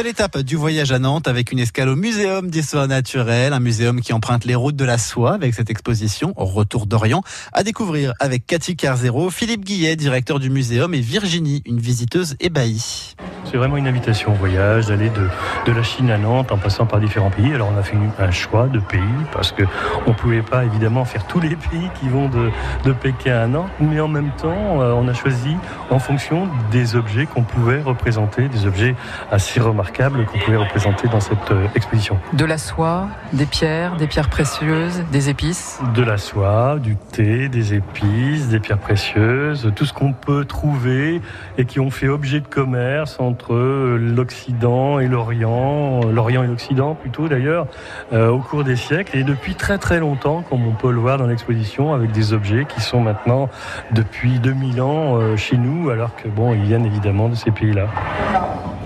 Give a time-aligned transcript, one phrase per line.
[0.00, 4.00] Nouvelle étape du voyage à Nantes avec une escale au Muséum d'histoire naturelle, un muséum
[4.00, 7.22] qui emprunte les routes de la soie avec cette exposition Retour d'Orient
[7.52, 13.14] à découvrir avec Cathy Carzero, Philippe Guillet, directeur du muséum et Virginie, une visiteuse ébahie.
[13.50, 15.28] C'est vraiment une invitation au voyage, d'aller de,
[15.66, 17.52] de, la Chine à Nantes en passant par différents pays.
[17.52, 19.00] Alors on a fait un choix de pays
[19.32, 19.64] parce que
[20.06, 22.50] on pouvait pas évidemment faire tous les pays qui vont de,
[22.84, 25.56] de Pékin à Nantes, mais en même temps euh, on a choisi
[25.90, 28.94] en fonction des objets qu'on pouvait représenter, des objets
[29.32, 32.20] assez remarquables qu'on pouvait représenter dans cette euh, exposition.
[32.32, 37.48] De la soie, des pierres, des pierres précieuses, des épices De la soie, du thé,
[37.48, 41.20] des épices, des pierres précieuses, tout ce qu'on peut trouver
[41.58, 47.28] et qui ont fait objet de commerce entre l'Occident et l'Orient, l'Orient et l'Occident plutôt
[47.28, 47.66] d'ailleurs,
[48.12, 51.18] euh, au cours des siècles et depuis très très longtemps, comme on peut le voir
[51.18, 53.48] dans l'exposition, avec des objets qui sont maintenant
[53.92, 57.86] depuis 2000 ans euh, chez nous, alors que bon, ils viennent évidemment de ces pays-là.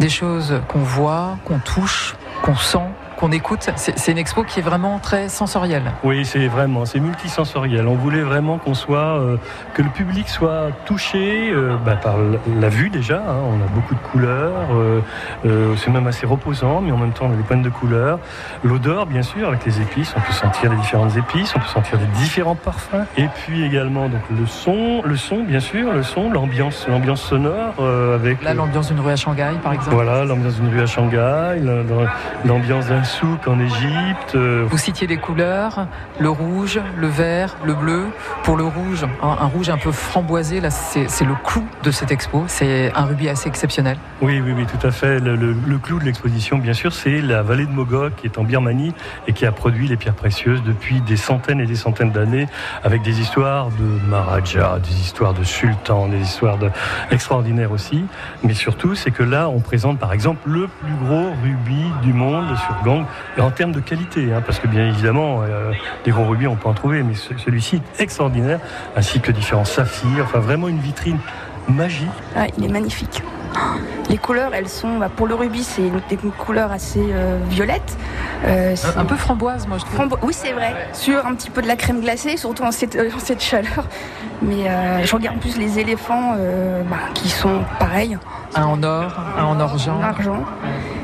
[0.00, 2.78] Des choses qu'on voit, qu'on touche, qu'on sent,
[3.16, 3.70] qu'on écoute.
[3.76, 5.92] C'est une expo qui est vraiment très sensorielle.
[6.02, 7.86] Oui, c'est vraiment, c'est multisensoriel.
[7.86, 9.36] On voulait vraiment qu'on soit, euh,
[9.74, 12.16] que le public soit touché euh, bah, par
[12.60, 13.18] la vue déjà.
[13.18, 13.36] Hein.
[13.50, 14.52] On a beaucoup de couleurs,
[15.44, 18.18] euh, c'est même assez reposant, mais en même temps on a des pointes de couleurs.
[18.62, 21.98] L'odeur, bien sûr, avec les épices, on peut sentir les différentes épices, on peut sentir
[21.98, 23.06] les différents parfums.
[23.16, 27.74] Et puis également donc le son, le son, bien sûr, le son, l'ambiance, l'ambiance sonore
[28.14, 28.42] avec.
[28.42, 29.94] Là, l'ambiance d'une rue à Shanghai, par exemple.
[29.94, 31.60] Voilà, l'ambiance d'une rue à Shanghai,
[32.44, 34.36] l'ambiance d'un souk en Égypte.
[34.36, 35.86] Vous citiez les couleurs,
[36.18, 38.06] le rouge, le vert, le bleu.
[38.42, 42.10] Pour le rouge, un, un rouge un peu framboisé, là, c'est le clou de cette
[42.10, 42.44] expo.
[42.46, 43.96] C'est un rubis assez exceptionnel.
[44.20, 45.20] Oui, oui, oui, tout à fait.
[45.20, 48.38] Le, le, le clou de l'exposition, bien sûr, c'est la vallée de Mogok, qui est
[48.38, 48.94] en Birmanie
[49.26, 52.48] et qui a produit les pierres précieuses depuis des centaines et des centaines d'années,
[52.82, 56.70] avec des histoires de Maharaja, des histoires de sultans, des histoires de...
[57.10, 58.04] extraordinaires aussi.
[58.42, 62.46] Mais surtout, c'est que là, on présente par exemple le plus gros rubis du monde
[62.56, 62.74] sur
[63.38, 65.72] En termes de qualité, hein, parce que bien évidemment, euh,
[66.04, 68.60] des gros rubis, on peut en trouver, mais celui-ci est extraordinaire,
[68.96, 71.18] ainsi que différents saphirs, enfin vraiment une vitrine
[71.68, 72.08] magique.
[72.36, 73.22] Ah, il est magnifique.
[74.14, 77.98] Les couleurs, elles sont, bah, pour le rubis, c'est une, une, couleur assez euh, violette.
[78.44, 79.96] Euh, un peu framboise, moi je trouve.
[79.96, 80.72] Frambo oui, c'est vrai.
[80.92, 83.88] Sur un petit peu de la crème glacée, surtout en cette, en cette chaleur.
[84.40, 86.36] Mais euh, je regarde plus les éléphants
[86.88, 88.16] bah, qui sont pareils.
[88.54, 90.00] Un en or, un en argent.
[90.00, 90.44] argent.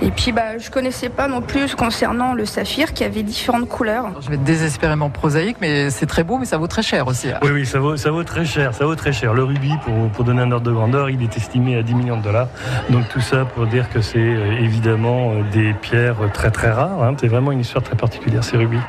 [0.00, 4.06] Et puis, bah, je connaissais pas non plus concernant le saphir qui avait différentes couleurs.
[4.20, 7.28] Je vais être désespérément prosaïque, mais c'est très beau, mais ça vaut très cher aussi.
[7.42, 8.74] Oui, oui, ça vaut, ça vaut très cher.
[8.74, 9.34] Ça vaut très cher.
[9.34, 12.16] Le rubis, pour, pour donner un ordre de grandeur, il est estimé à 10 millions
[12.16, 12.48] de dollars.
[12.90, 17.02] Donc tout ça pour dire que c'est euh, évidemment euh, des pierres très très rares.
[17.02, 17.16] Hein.
[17.20, 18.80] C'est vraiment une histoire très particulière, ces rubis.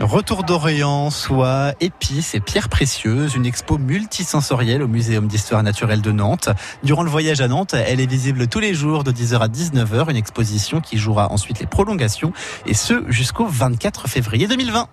[0.00, 6.12] Retour d'Orient, soie, épices et pierres précieuses, une expo multisensorielle au Muséum d'Histoire Naturelle de
[6.12, 6.50] Nantes.
[6.84, 10.08] Durant le voyage à Nantes, elle est visible tous les jours de 10h à 19h,
[10.08, 12.32] une exposition qui jouera ensuite les prolongations
[12.64, 14.86] et ce jusqu'au 24 février 2020.